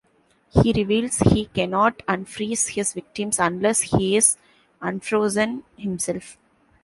[0.49, 4.35] He reveals he cannot unfreeze his victims unless he is
[4.81, 6.39] unfrozen himself.